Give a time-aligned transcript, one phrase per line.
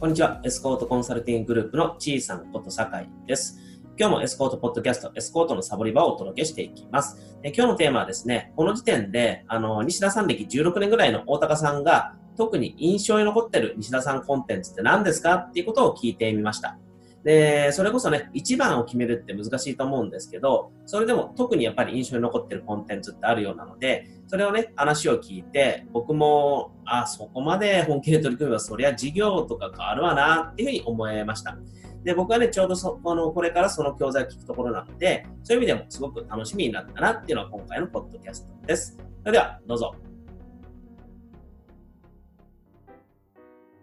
[0.00, 0.40] こんにちは。
[0.42, 3.58] エスコートコンサルティンググループのちいさんこと酒井です。
[3.96, 7.38] 今日もエスコートポッドキャスト、エスコートのサボり場をお届けしていきます。
[7.44, 16.76] え今日のテーマはですね、この時点で、あの、西田さん歴16年ぐらいの大高さんが、特に印象に残ってる西田さんコンテンツって何ですかっていうことを聞いてみました。
[17.24, 31.56] で、それこそね、一番を決めるって難しいと思うんですけど、それでも特にやっぱり印象に残ってるコンテンツってあるようなので、それをね、話を聞いて、僕も、あ、そこまで本気で取り組めば、そりゃ事業とか変わるわな、っていうふうに思いました。
[32.04, 38.98] で、僕はね、ちょうどそあのこれからその教材を聞くところなので、そういう意味でもすごく楽しみになったなっていうのが今回のポッドキャストです。
[39.20, 39.94] それでは、どうぞ。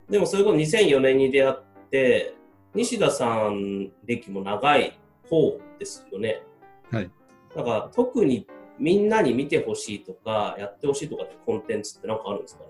[0.08, 1.56] でも、それこそ2004年に出会っ
[1.90, 2.36] て、
[2.74, 4.98] 西田さん歴も長い
[5.30, 6.44] 方ですよね。
[6.90, 7.12] はい。
[7.56, 8.48] だから、特に
[8.80, 12.70] みんなに見てほしいとか、やってほしいとかってコンテンツって何かあるんですかね？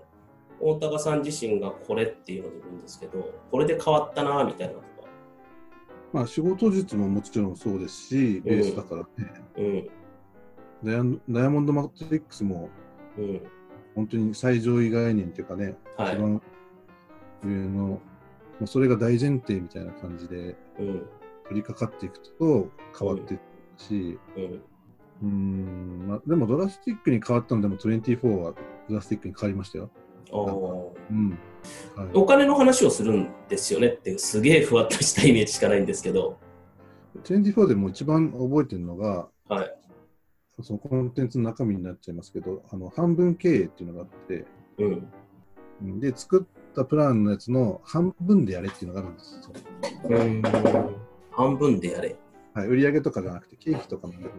[0.60, 5.08] 大高さん自身がこれっていうのでもいいんですけど、これで変わったなみたいなのとか。
[6.12, 9.90] まあ、仕事術ももちろんそうですし、ベースだからね、うん。
[10.84, 12.68] ダイヤダイヤモンドマトリックスも
[13.16, 13.42] うん。
[13.94, 16.42] 本当に最上位概念というかね、はい一番
[17.44, 18.00] 上の、
[18.60, 21.06] もうそれが大前提みたいな感じでうん。
[21.52, 23.40] 取り掛かっていくと変わっていく
[23.76, 24.18] し、
[25.22, 26.06] うん。
[26.08, 28.54] まあ、でもドラスティックに変わったのでも24は
[28.88, 29.90] ドラスティックに変わりましたよ。
[30.30, 31.38] おうん。
[31.94, 36.38] はい、お金の話をするんですよねってすげえふわっとしたイメージしかないんですけど。
[37.24, 39.74] 24でも一番覚えてるのが、はい。
[40.62, 44.46] そのコンテンツの中身になっちゃいますけど、あの半分経営っていうのがあって、
[44.78, 45.08] うん。
[45.82, 49.52] うんで、作ったプランのやつの半分でやれっていうのがあるんですよ。
[50.10, 50.42] うん。
[51.30, 52.16] 半分でやれ。
[52.54, 54.32] はい、売上とかじゃなくて、経費とかもやる。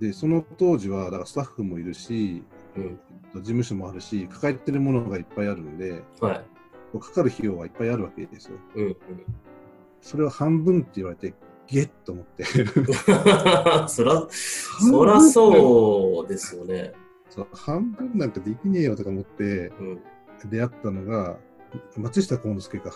[0.00, 2.42] で、その当時は、だからスタッフもいるし、
[2.76, 2.98] うん。
[3.34, 6.98] 事務所もあるし、抱えてるものがいっぱいあるんで、はい。
[6.98, 8.56] かかる費用はいっぱいあるわけですよ。
[8.74, 8.86] うん。
[8.86, 8.96] うん。
[10.00, 11.34] それを半分って言われて、
[11.68, 12.44] ゲッと思って。
[13.86, 16.92] そら、そらそうですよね。
[17.28, 20.00] そう半分なんかできねえよとか思ってうん。
[20.48, 21.38] 出会ったのが、
[21.96, 22.90] 松下幸之助か。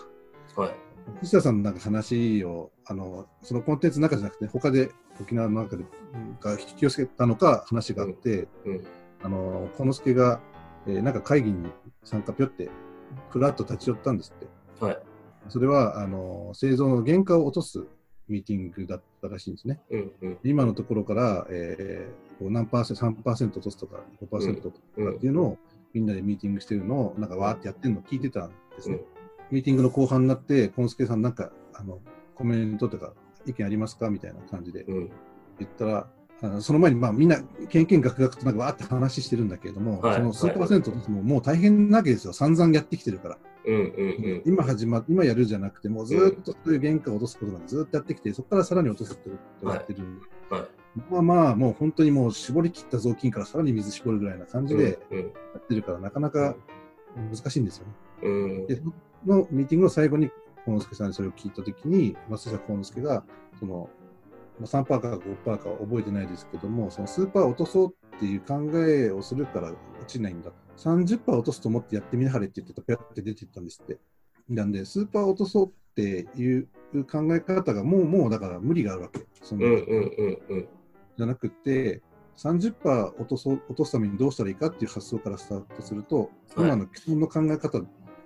[0.55, 0.75] はい。
[1.19, 4.91] 藤田さんのなんか話をあのそのコンテンツの中じゃなくて他で
[5.21, 5.85] 沖縄の中で
[6.41, 8.85] が引き寄せたのか話があって、うん。
[9.23, 10.39] あの幸之助が、
[10.87, 11.71] えーなんか会議に
[12.03, 12.69] 参加ぴょって
[13.29, 14.39] ふらっと立ち寄ったんですっ
[14.79, 14.97] てはい。
[15.49, 17.85] それはあの製造の原価を落とす
[18.27, 20.11] ミーティングだったらしいんですねうん。
[20.21, 20.37] うん。
[20.43, 25.57] 今のところから、えー何パーセント3%落とすとか5%とかっていうのを、
[25.95, 29.05] みんなでミーティングしてるのをなんかわーってやってるのを聞いてたんですね、うん
[29.51, 31.99] ミーティングの後半になって、コンスケさんなんか、あの、
[32.33, 33.13] コメントとか
[33.45, 34.09] 意見ありますか？
[34.09, 35.11] みたいな感じでうん。
[35.59, 36.07] 言ったら、
[36.41, 37.39] あのその前に、まあ、みんな、
[37.69, 42.33] けんけんがくがくとなんかわーって話してるんだけれども、はいその数パーセントももう大変なわけですよ。
[42.33, 43.37] 散々やってきてるから。
[43.67, 43.75] うん。
[43.75, 44.41] うん。
[44.47, 50.67] 今始ま、今やるじゃなくて、もうずーっとそういう原価を落とすことまでずーっとやってきて、そこからさらに落とすってことをやってるんで、はい。
[51.09, 55.19] まあまあ、もう本当にもう絞り切った雑巾からさらに水絞るぐらいな感じでうん。
[55.19, 55.25] や
[55.57, 56.55] ってるから、なかなか
[57.15, 57.93] 難しいんですよね。
[58.23, 58.29] う
[58.63, 58.67] ん。
[58.67, 58.83] で、そ
[59.25, 60.31] のミーティングの最後に、
[60.65, 63.23] 幸之助さんにそれを聞いたときに、松下幸之助が、
[63.59, 63.89] その、
[64.59, 70.51] まあ3%か5%かは覚えてないですけども、その数パー落とそうっていう考えをするから落ちないんだ。
[70.77, 73.97] 30%落とすと思ってやってみなはれって言ってたら、ぴゃって出ていったんですって。
[74.49, 76.67] なんで、スーパー落とそうっていう
[77.11, 79.25] 考え方がもう、もうだから無理があるわけ。
[79.41, 79.73] そのうん。
[79.73, 80.39] うん。
[80.49, 80.67] うん。
[81.17, 82.01] じゃなくて、
[82.37, 87.81] 30%落とそう落とすためにどうしたらいいかっていう発想からスタートすると、はい今の既存の考え方、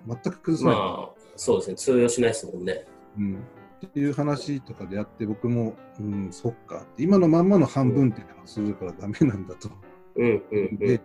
[0.06, 0.88] 全く崩さない。
[0.88, 1.76] まあ、そうですね。
[1.76, 2.86] 通用しないですもんね。
[3.18, 3.44] うん、
[3.86, 9.70] っていう話とかであって、僕も、うん、そっか今のまんまの半分っていうのをするからダメなんだと。
[10.16, 10.42] うん。
[10.50, 10.78] うん。
[10.78, 11.00] で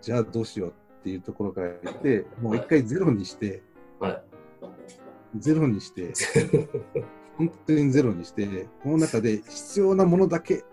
[0.00, 3.62] じゃあどうしようっていうところから言って、もう一回ゼロにして、
[4.00, 4.22] はい。
[5.36, 6.12] ゼロにして、
[7.36, 10.64] 本当にゼロにして、この中で必要なものだけ、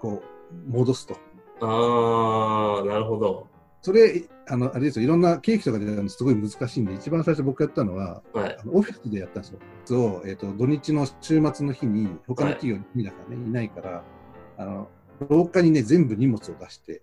[0.00, 1.14] こう、戻すと。
[1.60, 3.46] ああ、なるほど。
[3.80, 8.56] それ、あの、あれですよ、いろんなケーキとかでやるのすごい難しいんで、一番最初僕やったのは、はい。
[8.58, 9.58] あのオフィスでやったんですよ。
[9.84, 14.02] そう、えっ、と、土日の週末の日に、他の企業にだからね、いないから、
[14.56, 14.88] あの、
[15.28, 17.02] 廊下にね、全部荷物を出して、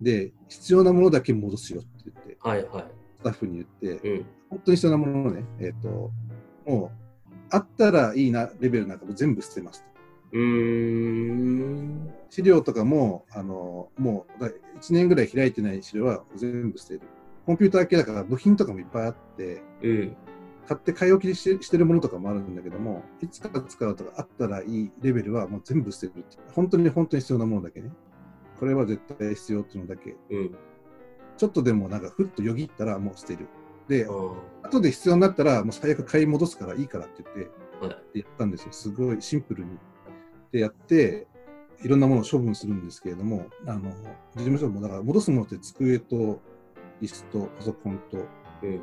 [0.00, 2.84] で、必要なものだけ戻すよって言って、はいはい。
[3.18, 4.26] スタッフに言って、うん。
[4.50, 6.12] 本当に必要なものをね、えっ、と、
[6.66, 7.04] もう、
[7.50, 9.93] あったらいいなレベルなんかも全部捨てますと。
[10.34, 12.12] うーん。
[12.28, 17.02] 資料とかも、あの、もう、だ1年ぐらい開いてない資料は全部捨てる。
[17.46, 20.16] コンピューター系だから部品とかもいっぱいあって、うん。
[20.66, 26.24] 買って買い置きしてしてるものとかもあるんだけども、いつか使うとかあったらいいレベルはもう全部捨てる。
[26.54, 27.92] 本当に本当に必要なものだけね。
[28.58, 30.16] これは絶対必要っていうのだけ。
[30.30, 30.56] うん。
[31.36, 33.46] ちょっとでもなんかふっとよぎったらもう捨てる。
[33.88, 37.50] で、うん後で必要になったら、もう最悪買い戻すからいいからって言って、
[37.86, 38.72] はいやったんですよ。
[38.72, 39.78] すごいシンプルに。
[40.54, 41.26] で、やって、
[41.82, 43.90] いろんなものを処分するんですけれども、あの、
[44.36, 46.40] 事務所も、だから戻すものって机と
[47.02, 48.18] 椅子とパソコンと、
[48.62, 48.76] うん。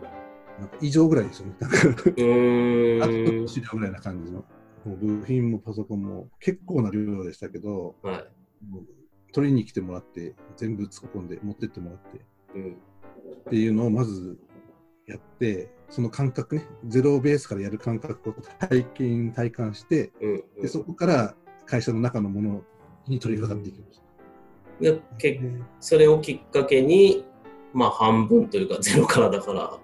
[0.59, 1.55] なんか異常ぐらいですよね。
[1.61, 4.43] なんかあと資料ぐらいな感じの。
[4.83, 8.25] もう部品もパソコンも結構な量でしたけど、はい。
[9.31, 12.25] 取りに来てもらって、全部突っ込んで持ってってもらって
[12.55, 12.71] うん。
[12.73, 14.37] っていうのをまず
[15.07, 20.43] やって、その感覚ね、ゼロベースからやる感覚を体験、体感して、うん。
[20.61, 21.35] でそこから
[21.65, 22.61] 会社の中のもの
[23.07, 24.03] に取り掛かっていきました。
[24.81, 27.25] でけねそれをきっかけに、
[27.73, 29.79] まあ半分というかゼロからだから、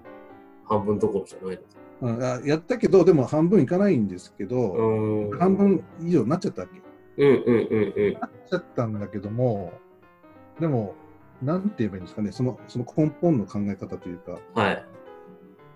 [0.66, 2.36] 半分どころじゃないのか。
[2.36, 5.32] あやったけど、でも半分いかないんですけうど。
[5.40, 6.82] 半分以上になっちゃったわけ。
[7.18, 8.14] うんうんうんうん。
[8.14, 9.74] なっちゃったんだけども、
[10.60, 10.96] でも、
[11.42, 14.86] なんて言えばいいんですかね、そのその根本の考え方というか、はい。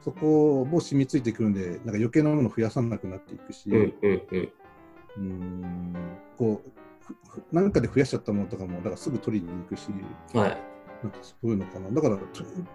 [0.03, 4.49] そこも染みついてくるんで、なんか余計なものを増やさなくなっていくし、うんうんうん。
[5.17, 5.95] うーん
[6.37, 6.61] こ
[7.51, 9.89] う、なんかで増やしちゃったものとかも、だからすぐ取りに行くし、
[10.33, 10.71] はい。
[11.03, 11.89] なんかそういうのかな。
[11.89, 12.17] だから、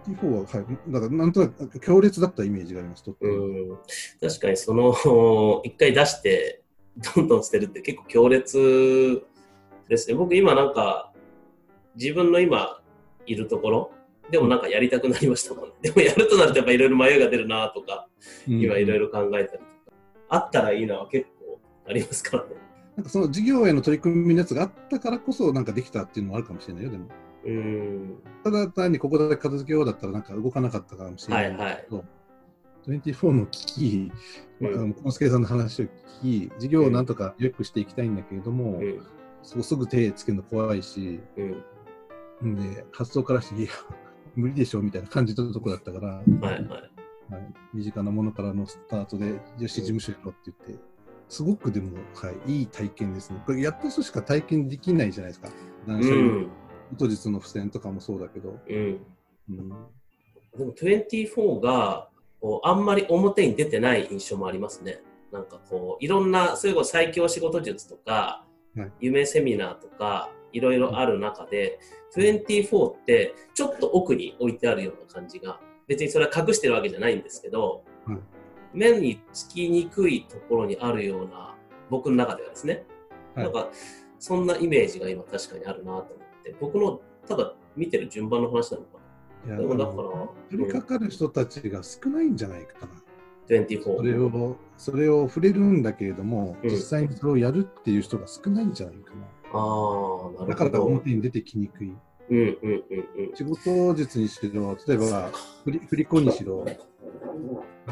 [0.05, 3.77] 24は、はい、だからなんとなく強烈だったイメージがあります、とうん。
[4.19, 4.93] 確かにその、
[5.63, 6.61] 一回出して、
[7.15, 9.23] どんどん捨てるって結構強烈
[9.87, 10.15] ですね。
[10.15, 11.13] 僕今なんか、
[11.95, 12.81] 自分の今
[13.25, 13.91] いるところ、
[14.29, 15.73] でもなんかやりたくなりましたもんね。
[15.81, 18.09] でもやるとなるとやっぱいろいろ迷いが出るなとか、
[18.45, 19.63] 今いろいろ考えたりとか、
[20.29, 21.36] あったらいいのは結構
[21.87, 22.49] ありますからね。
[22.97, 27.07] なんかその事業への取り組みのやつがあったからこそ、なんかできたっていうのもあるかもしれないよ、でも。
[27.45, 28.17] うん。
[28.43, 31.85] ただ単にここだけ片付けようだったら、なんか動かなかったかもしれないけど、はいはい
[32.87, 34.11] 24の危機、
[34.61, 34.71] まあ
[35.03, 35.85] コンスケさんの話を
[36.21, 39.05] 聞き、事業をなんとか良くしていきたいんだけれども、うん。
[39.43, 41.19] そこすぐ手つけるの怖いし、
[42.41, 42.51] うん。
[42.51, 43.71] んで、発想からして、いや、
[44.35, 46.65] 無理でしょみたいな感じのとこだったから、はいはい。
[46.65, 46.91] はい
[47.73, 50.83] 身近なものからのスタートで、よし、事務所やろうって言って、
[51.29, 53.41] すごくでも、はい、いい体験ですね。
[53.45, 55.49] これやった人しか体験できないじゃないですか。
[55.87, 56.49] 断捨離うん。
[56.97, 58.57] 当日の付箋とかもそうだけど。
[58.67, 58.99] うん。
[59.49, 59.69] うん、
[60.57, 62.09] でも24が
[62.39, 65.01] こうあんまり表に出てない印象もありますね。
[65.31, 68.45] なんかこういろんなそういう最強仕事術とか、
[68.75, 71.79] はい夢セミナーとかいろいろある中で、
[72.15, 78.17] 24ってちょっと奥に置いてあるような感じが別にそれは隠してるわけじゃないんですけど、はい
[78.73, 81.55] 目につきにくいところにあるような
[81.89, 82.85] 僕の中ではですね、
[83.35, 83.69] はいなんか
[84.19, 88.97] そんなイメージが今確かにあるなと思って僕のただ見てる順番の話なのか
[89.45, 89.95] いやなでもだから
[90.49, 92.87] 取り掛かる人たちが少ないんじゃないかな。
[93.47, 99.25] 24それを、それを触れるんだけれども、うん実際にそれをやるっていう人が少ないんじゃないかな。
[99.53, 100.83] ああ、なるだからほど。
[100.85, 101.93] 表に出てきにくい。
[102.29, 102.83] うんうんうん
[103.29, 103.35] うん。
[103.35, 105.31] 仕事術にしろ、例えば
[105.63, 106.65] 振り振り子にしろ、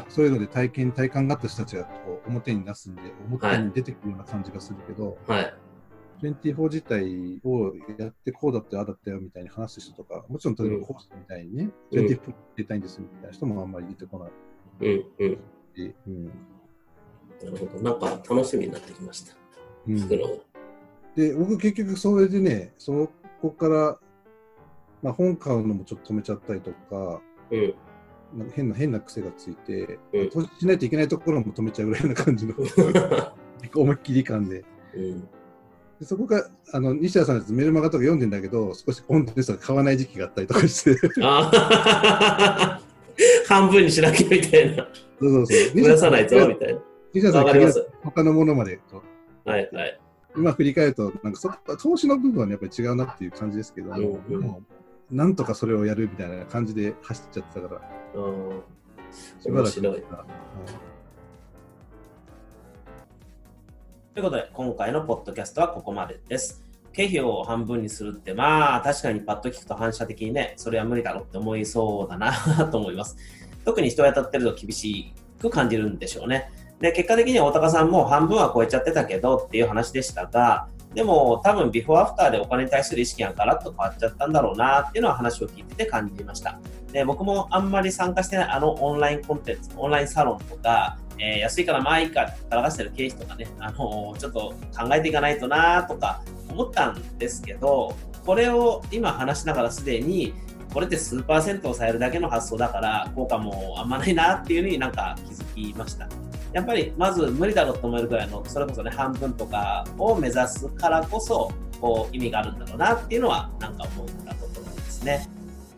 [0.08, 5.54] そういうので体験、体感があった人たちがこう表に出すんで、表に出てくるような感じがするけど、はい。
[6.22, 12.20] 24自体をやってこうだってああだったよみたいに話す人とか、もちろん例えうんばコースみたいにね、うん24
[12.56, 14.30] 出たいんですみたいな人もあんまり出てこない
[14.80, 15.38] うんうん。
[15.76, 16.30] し、うんな
[17.50, 17.82] るほど。
[17.82, 19.36] なんか楽しみになってきました。
[19.86, 20.08] うん。
[20.08, 23.10] で、僕結局それでね、そ
[23.42, 23.98] こから、
[25.02, 27.20] まあ、本買うのもちょっと止めちゃったりとか、
[27.50, 27.74] うん。
[28.34, 32.54] なんか変な変な癖がついて、うん投資しないといけないところも止めちゃうぐらいな感じの
[33.74, 34.64] 思いっきり感で。
[34.94, 35.20] うん。
[36.00, 40.94] でそこが、あの、西田さんメルマガとか読んでんだけど、少しコンテンツが買わない時期があったりとかして、
[43.48, 44.86] 半分にしなきゃみたいな。
[45.18, 45.80] そうそう。
[45.80, 46.80] 増やさないとみたいな。
[47.14, 48.78] 西田さんわかります他のものまで
[49.44, 50.00] はいはい。
[50.36, 54.66] 今振り返ると、なんかそ投資の部分は、ね、やっぱり違うなっていう感じですけども、うんうん
[55.10, 57.74] なんとかそれをやるみたいな感じで走っちゃってたか
[58.14, 58.62] ら、うん。
[59.40, 59.92] しばらく面
[64.14, 66.64] ということで、今回のポッドキャストはここまでです。
[66.92, 72.32] 経費を半分にするって、まあ、確かにパッと聞くと反射的にね、それは無理だろうって思いそうだな
[72.72, 73.16] と思います。
[73.64, 76.50] 特に人を雇ってると厳しく感じるんでしょうね。
[76.80, 86.58] で、結果的には大高さんも半分は超えちゃってたけどっていう話でしたが、でも多分ビフォーアフターでお金に対する意識がガラッと変わっちゃったんだろうなっていうのは話を聞いてて感じました。
[86.90, 100.32] で、僕もあんまり参加してないあのオンラインコンテンツ、オンラインサロンとか、えー安いからまあいいかって垂らしてる経費とかね、あのーちょっと考えていかないとなとか思ったんですけど、これを今話しながらすでに、
[100.72, 105.14] これって数パーセント抑えるだけの発想だから、効果もあんまないなっていうふうになんか
[105.54, 106.08] 気づきました。
[106.52, 111.50] やっぱりまず無理だろうと思えるぐらいの、それこそね、半分とかを目指すからこそ、
[111.80, 115.28] こう意味があるんだろうなっていうのは、なんか思ったところですね。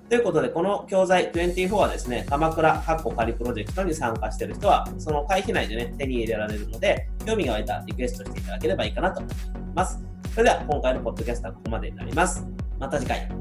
[0.09, 9.35] ということで、この教材24はですね、鎌倉カッコ仮プロジェクトに参加している人は、その会費内でね、手に入れられるので、興味が湧いたリクエストしていただければいいかなと思い
[9.75, 10.03] ます。
[10.33, 12.47] それでは、今回のポッドキャストはここまでになります。
[12.79, 13.38] また次回。